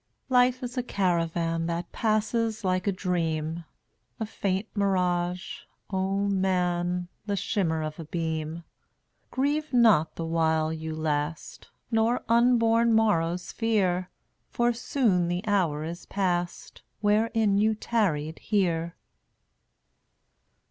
[0.01, 3.65] ©mar eun<$ Life is a caravan That passes like a dream,
[4.19, 5.59] A faint mirage,
[5.91, 8.63] O man, The shimmer of a beam.
[9.29, 14.09] Grieve not the while you last, Nor unborn morrows fear,
[14.49, 18.95] For soon the hour is past Wherein you tarried here.